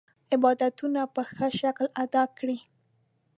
[0.33, 2.57] عبادتونه په ښه شکل ادا کړي.